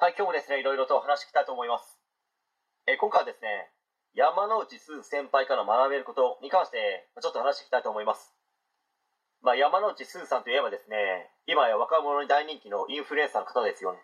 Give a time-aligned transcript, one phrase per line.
[0.00, 2.00] はい、今日もですね、いろいろと話ししたいと思います。
[2.88, 3.68] え今回はですね、
[4.16, 8.32] 山之内すず先輩から学べることに関して、ちょっと話していきたいと思います。
[9.44, 14.00] まあ、山之内すずさんといえばですね、今や若者に大人気のインフルエンサーの方ですよね。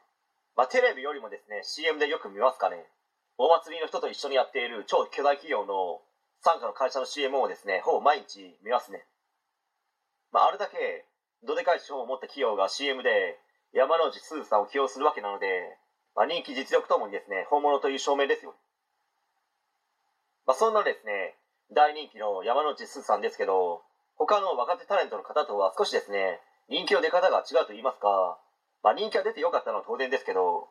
[0.52, 2.76] まあ、テレビよりもですね、CM でよく見ますかね。
[3.40, 6.02] お祭りの人と一緒にやっている超巨大企業の
[6.44, 9.00] 傘下の会社の CM をですね、ほぼ毎日見ますね。
[10.30, 10.76] まあ、あれだけ
[11.48, 13.40] どでかい資本を持った企業が CM で
[13.72, 15.78] 山之内すずさんを起用するわけなので、
[16.16, 18.56] まあ、人気実力ともにですね本物という証明ですよ、
[20.46, 21.36] まあ、そんなですね
[21.72, 23.82] 大人気の山之内すずさんですけど
[24.16, 28.38] 他の若手タレントの方とは少しですね人気の出方が違うと言いますか、
[28.82, 30.68] まあ、人気が出てよかったのは当然ですけど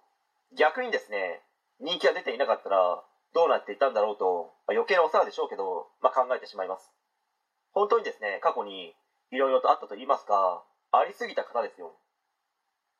[0.57, 1.41] 逆にですね
[1.79, 3.03] 人気が出ていなかったら
[3.35, 6.89] どうなっていたんだろうと、まあ、余計なお世話でしょうけど、まあ、考えてしまいます。
[7.73, 8.95] 本当にですね過去に
[9.31, 11.91] いろいろとあったと言いますかありすぎた方ですよ。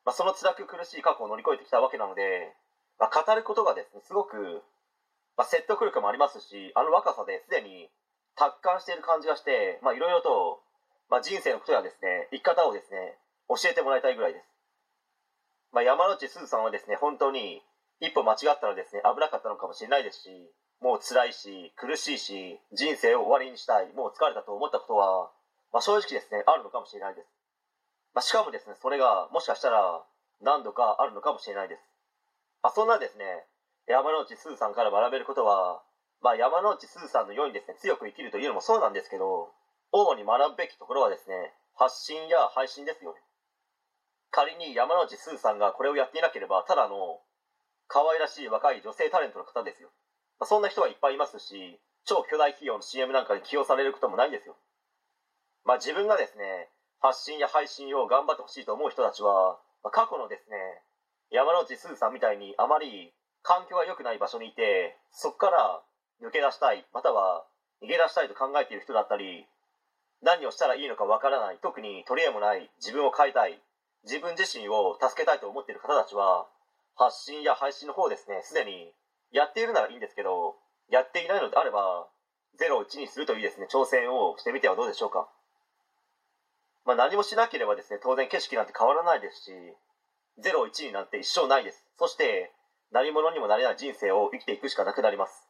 [0.06, 2.54] まあ、その辛く苦しい過去を乗り越えてきたわけなので、
[3.02, 4.62] まあ、語ることがですねすごく、
[5.36, 7.90] まあ、説得力もありますしあの若さですでに
[8.38, 10.62] 達観している感じがしてまあいろいろと、
[11.10, 13.18] まあ、人生のことやですね生き方をですね
[13.50, 14.46] 教えてもらいたいぐらいです、
[15.74, 17.66] まあ、山之内すずさんはですね本当に
[18.00, 20.30] 一歩間違ったらですね危なかったのかもしれないですし
[20.82, 25.32] もう辛いし苦しいし人生を終わりにしたいもう疲れたと思ったことは、
[25.74, 27.28] まあ、正直ですねあるのかもしれないです。
[28.16, 30.02] まあ、しかもですねそれがもしかしたら
[30.42, 31.84] 何度かあるのかもしれないです、
[32.64, 33.44] まあ、そんなですね
[33.88, 35.84] 山之内すずさんから学べることは、
[36.24, 39.52] まあ、山之内すずさんのようにですね強く生きるというのもそうなんですけど
[39.92, 43.20] 主に学ぶべきところはですね発信や配信ですよね。
[44.32, 47.20] 仮に山之内すずさんがこれをやっていなければただの
[47.88, 49.90] 可愛らしい若い女性タレントの方ですよ、
[50.40, 54.56] まあ、そんな人はいっぱいいますし超巨大企業の CM なんかに起用されることもないんですよ。
[55.64, 56.70] まあ自分がですね
[57.02, 60.58] 発信や配信を頑張ってほしいと思う人たちは、ま過去のですね
[61.32, 65.82] 山之内すずさんみたいにあまり環境が良くない場所にいてそこから
[66.22, 67.46] 抜け出したいまたは
[67.84, 69.46] 逃げ出したいと考えている人だったり
[70.24, 73.62] 何をしたらいいのかわからない特に取り柄もない自分を変えたい
[74.06, 76.48] 自分自身を助けたいと思っている方たちは
[76.96, 78.90] 発信や配信の方ですねすでに
[79.32, 80.56] やっているならいいんですけど
[80.90, 82.08] やっていないのであれば
[82.58, 85.28] 01にするというですね挑戦をしてみてはどうでしょうか？
[86.86, 89.52] まあ、何もしなければですね当然景色なんて変わらないですし
[90.42, 91.84] 01になんて一生ないです。
[91.98, 92.52] そして
[92.92, 95.48] 何者にもなれない人生を生きていくしかなくなります。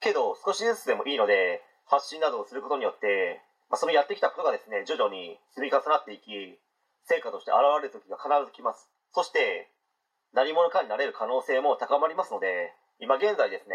[0.00, 6.58] けど少しずつでもいいので発信などをすることによって、まあ、そのやってきたことがですね徐々に積み重なっていき
[7.04, 8.88] 成果として現れる時が必ず来ます。
[9.12, 9.70] そして
[10.34, 13.74] 何者かになれる可能性も高まりますので今現在ですね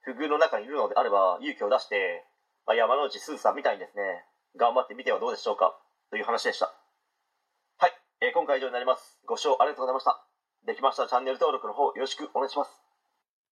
[0.00, 2.24] 不遇の中にいるのであれば勇気を出して、
[2.66, 4.24] まあ、山之内すずさんみたいにですね
[4.56, 5.78] 頑張ってみてはどうでしょうか。
[6.10, 6.72] という話でした。
[7.78, 7.92] はい、
[8.22, 9.20] えー今回以上になります。
[9.26, 10.24] ご視聴ありがとうございました。
[10.66, 12.87] できましたらチャンネル登録の方よろしくお願いします。